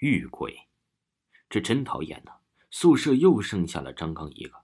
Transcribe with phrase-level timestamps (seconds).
[0.00, 0.66] 遇鬼，
[1.50, 2.32] 这真讨厌呐！
[2.70, 4.62] 宿舍又剩下了张刚一个。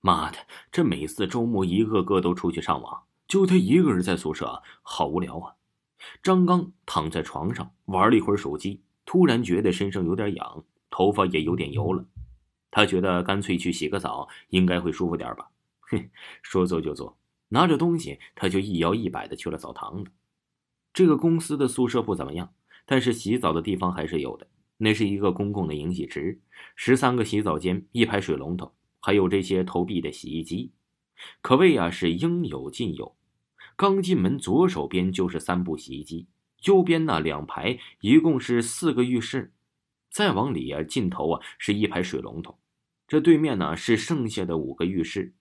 [0.00, 0.38] 妈的，
[0.70, 5.56] 这每次周末一个个都出去上网，就他一个人在宿舍，好无聊啊！
[6.22, 12.04] 张刚躺在床上玩了一会儿手机，突然觉得身上有点痒，头发也有点油了。
[12.70, 15.50] 他觉得干脆去洗个澡，应该会舒服点吧。
[15.90, 16.08] 哼，
[16.42, 17.18] 说做就做，
[17.48, 20.12] 拿着东西他就一摇一摆的去了澡堂子。
[20.92, 22.52] 这个公司的宿舍不怎么样，
[22.86, 24.46] 但是洗澡的地方还是有的。
[24.78, 26.40] 那是一个公共的饮洗池，
[26.74, 28.72] 十三个洗澡间，一排水龙头。
[29.00, 30.72] 还有这些投币的洗衣机，
[31.40, 33.16] 可谓啊是应有尽有。
[33.76, 36.26] 刚进门，左手边就是三部洗衣机，
[36.64, 39.52] 右边那两排一共是四个浴室，
[40.10, 42.58] 再往里啊尽头啊是一排水龙头，
[43.06, 45.34] 这对面呢是剩下的五个浴室，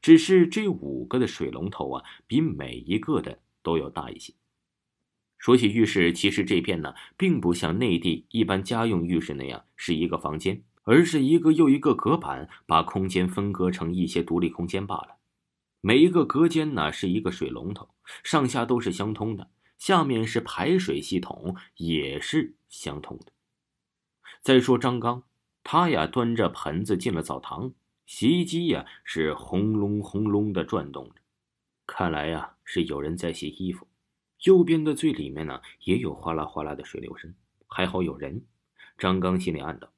[0.00, 4.32] 只是这五个的水龙头啊比每一个的都要大一些。
[5.38, 10.62] 说起浴室，其实这片呢并不像内地一般家用浴室那样是一个房间。
[10.88, 15.16] 而是一个又一个隔板，把空间分割成一些独立空间罢了。
[15.80, 17.88] 每一个隔间呢是一个水龙头，
[18.22, 23.32] 上下都是相通的，下面是排水系统，也是相通的。
[24.42, 25.24] 再说张刚，
[25.64, 27.72] 他呀端着盆子进了澡堂，
[28.06, 31.20] 洗衣机呀是轰隆轰隆的转动着，
[31.84, 33.88] 看来呀是有人在洗衣服。
[34.42, 37.34] 右边的最里面呢也有哗啦哗啦的水流声，
[37.66, 38.44] 还好有人。
[38.98, 39.92] 张刚心里暗道。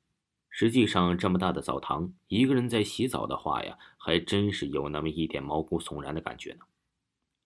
[0.50, 6.60] 实际上，这么大的澡堂，一个人在洗澡的话呀，还真是有那么一点毛骨悚然的感觉呢。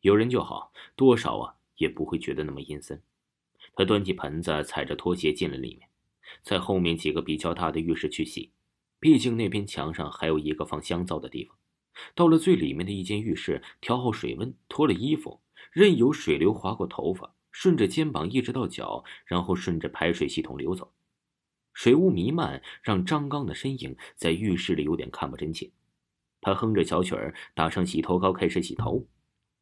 [0.01, 3.03] 有人就好，多少啊也不会觉得那么阴森。
[3.75, 5.89] 他端起盆子，踩着拖鞋进了里面，
[6.43, 8.53] 在后面几个比较大的浴室去洗。
[8.98, 11.55] 毕竟那边墙上还有一个放香皂的地方。
[12.15, 15.42] 到了最里面的一间浴室，调好水温，脱了衣服，
[15.73, 20.92] 任由水流划过头发，顺着肩膀一直到脚，然后顺着排水系统流走。
[21.73, 25.70] 水雾弥漫，让张刚的身影在浴室里有点看不真切。
[26.42, 29.07] 他哼着小曲儿，打上洗头膏，开始洗头。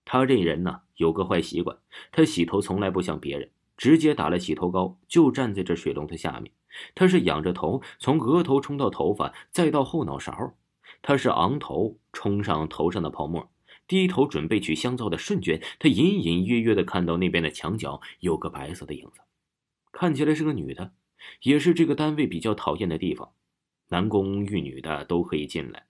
[0.04, 1.78] 他这人呢，有个坏习惯，
[2.10, 6.52] 他洗头从来不像别人，直接打了洗头膏就站在这水龙头下面。
[6.96, 10.56] 他是仰着头，从额头冲到头发，再到后脑勺。
[11.02, 13.48] 他是昂头冲上头上的泡沫，
[13.90, 19.20] 低头准备取香皂的瞬间，他隐隐约约的看到那边的墙角有个白色的影子，
[19.90, 20.92] 看起来是个女的。
[21.42, 23.32] 也是这个单位比较讨厌的地方，
[23.88, 25.86] 男工育女的都可以进来。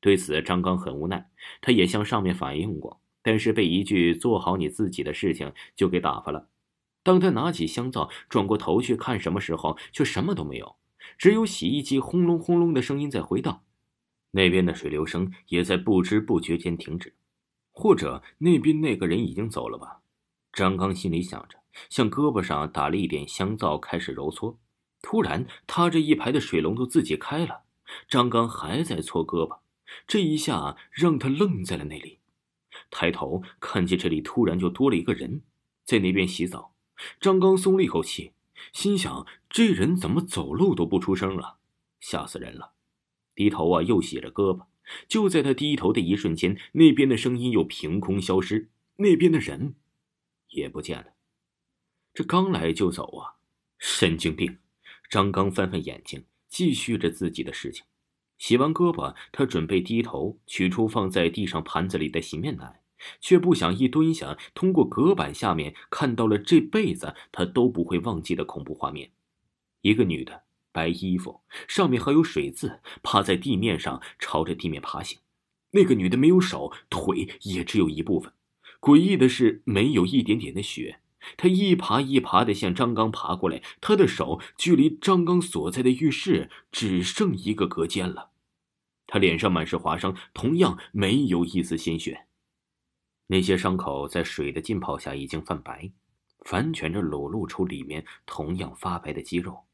[0.00, 6.48] 对此，张刚很无奈，他也向上面反映过，但是被一句“做好你自己的事情”就给打发了。
[7.04, 10.74] 当他拿起香皂，转过头去看什么时候，却什么都没有，
[11.16, 13.62] 只有洗衣机轰隆轰隆的声音在回荡，
[14.32, 17.14] 那边的水流声也在不知不觉间停止，
[17.74, 20.00] 或者那边那个人已经走了吧？
[20.52, 21.58] 张刚心里想着，
[21.90, 24.58] 向胳膊上打了一点香皂，开始揉搓。
[25.02, 27.64] 突然，他这一排的水龙头自己开了。
[28.08, 29.58] 张刚还在搓胳膊，
[30.06, 32.20] 这一下让他愣在了那里。
[32.90, 35.42] 抬头看见这里突然就多了一个人，
[35.84, 36.72] 在那边洗澡。
[37.20, 38.32] 张刚松了一口气，
[38.72, 41.56] 心想：这人怎么走路都不出声了？
[41.98, 42.73] 吓死人了！
[43.34, 44.66] 低头啊，又洗着胳膊。
[45.08, 49.74] 就在他低头的一瞬间，那边的声音又凭空消失，那边的人
[50.50, 51.06] 也不见了。
[52.12, 53.34] 这刚来就走啊，
[53.78, 54.58] 神经病！
[55.10, 57.84] 张刚翻翻眼睛，继续着自己的事情。
[58.36, 62.82] 洗完胳膊，他准备低头取出放在地上盘子里的洗面奶，
[63.20, 69.10] 却不想一蹲下，通过隔板下面看到了这辈子他都不会忘记的恐怖画面：
[69.80, 70.43] 一个女的，
[70.74, 75.20] 白衣服，上面还有水渍，趴在地面上，朝着地面爬行。
[75.70, 78.32] 那个女的没有手，腿也只有一部分。
[78.80, 80.98] 诡异的是，没有一点点的血。
[81.36, 88.32] 他一爬一爬的向张刚爬过来，他的手距离张刚所在的浴室只剩一个隔间了。
[89.06, 92.26] 他脸上满是划伤，同样没有一丝鲜血。
[93.28, 95.90] 那些伤口在水的浸泡下已经泛白，
[96.40, 99.64] 反卷着裸露出里面同样发白的肌肉。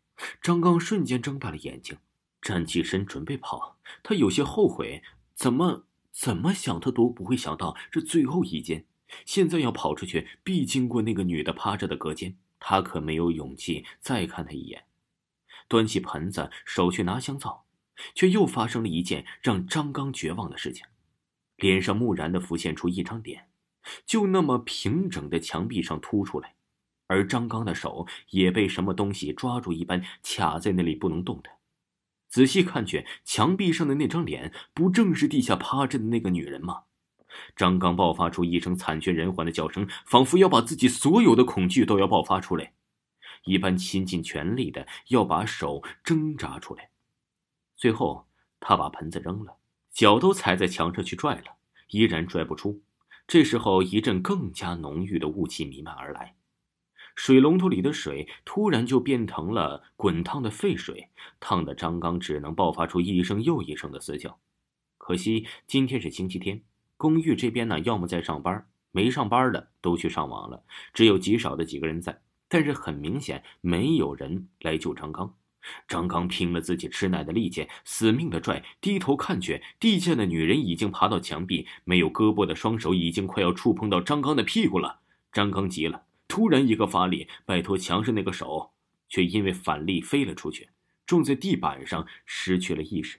[0.42, 1.98] 张刚瞬间睁大了眼睛，
[2.40, 3.78] 站起身准备跑。
[4.02, 5.02] 他有些后悔，
[5.34, 8.84] 怎么怎么想他都不会想到这最后一间。
[9.26, 14.84] 现在要跑出去，必经过那个女的趴着的隔间，他可没有勇气再看她一眼。
[15.66, 17.64] 端起盆子，手去拿香皂，
[18.14, 20.86] 却又发生了一件让张刚绝望的事情：
[21.56, 23.48] 脸上蓦然的浮现出一张脸，
[24.06, 26.54] 就那么平整的墙壁上凸出来，
[27.10, 31.52] 而张刚的手也被什么东西抓住一般，卡在那里不能动弹。
[32.28, 36.84] 仔细看去，墙壁上的那张脸，不正是地下趴着的那个女人吗？
[37.56, 42.74] 张刚爆发出一声惨绝人寰的叫声，仿佛要把自己所有的恐惧都要爆发出来。
[43.44, 46.90] 一般倾尽全力的要把手挣扎出来。
[47.76, 48.28] 最后，
[48.60, 49.56] 他把盆子扔了，
[49.90, 51.56] 脚都踩在墙上去拽了，
[51.88, 52.80] 依然拽不出。
[53.26, 56.36] 这时候，一阵更加浓郁的雾气弥漫而来，
[57.22, 64.38] 水龙头里的水突然就变成了滚烫的沸水，烫得张刚只能爆发出一声又一声的嘶叫。
[64.96, 66.62] 可惜今天是星期天，
[66.96, 70.64] 公寓这边呢，要么在上班，没上班的都去上网了，
[70.94, 72.22] 只有极少的几个人在。
[72.48, 75.34] 但是很明显，没有人来救张刚。
[75.86, 85.00] 张刚拼了自己吃奶的力气，死命的拽，低头看去，地下的女人已经爬到墙壁，没有胳膊的双手已经快要触碰到张刚的屁股了。
[85.30, 88.72] 张刚急了，突然一个发力，拜托墙上那个手，
[89.08, 90.70] 却因为反力飞了出去，
[91.04, 93.18] 撞在地板上，失去了意识。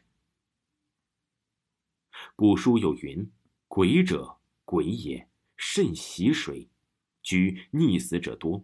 [2.38, 3.30] 古书有云
[3.68, 5.28] ：“鬼者，鬼也，
[5.58, 6.70] 甚喜水，
[7.22, 8.64] 居溺死者多，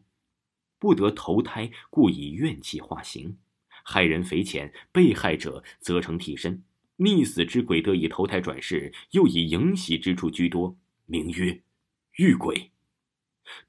[0.80, 3.38] 不得投胎，故以怨气化形。”
[3.84, 6.64] 害人匪浅，被害者则成替身。
[6.98, 11.62] 溺死之鬼得以投胎转世，又以迎喜之处居多，名曰
[12.14, 12.72] 遇鬼。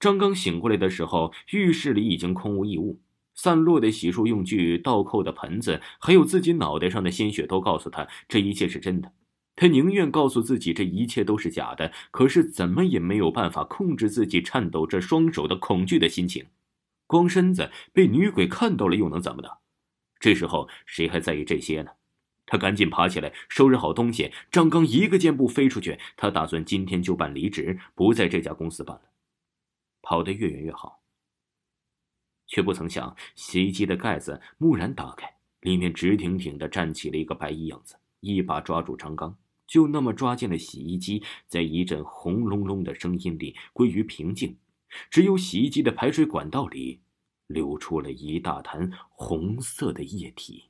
[0.01, 3.01] 张刚醒过来的时候，浴室里已经空无一物，
[3.35, 9.13] 散落的洗漱用具、倒扣的盆子，还有自己脑袋上的鲜血，都告诉他这一切是真的。
[9.57, 16.47] 他宁愿告诉自己这一切都是假的，可是怎么也没有办法控制自己颤抖着双手的恐惧的心情。
[17.09, 19.59] 光身子被女鬼看到了，又能怎么的？
[20.21, 21.91] 这时候谁还在意这些呢？
[22.47, 24.31] 他赶紧爬起来，收拾好东西。
[24.53, 29.03] 张刚一个箭步飞出去，他打算今天就办离职，不在这家公司办了，
[30.03, 31.03] 跑得越远越好。
[32.47, 39.37] 却不曾想，洗衣机的盖子蓦然打开，里面直挺挺的站起了一个白衣影子，一把抓住张刚，
[39.67, 41.23] 就那么抓进了洗衣机。
[41.47, 44.57] 在一阵轰隆隆的声音里，归于平静，
[45.11, 47.01] 只有洗衣机的排水管道里。
[47.49, 50.68] 流出了一大滩红色的液体。